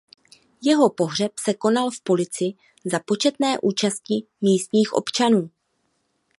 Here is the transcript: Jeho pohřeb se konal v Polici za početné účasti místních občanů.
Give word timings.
Jeho 0.61 0.89
pohřeb 0.89 1.31
se 1.39 1.53
konal 1.53 1.89
v 1.91 2.01
Polici 2.01 2.53
za 2.85 2.99
početné 2.99 3.57
účasti 3.63 4.27
místních 4.41 4.93
občanů. 4.93 5.49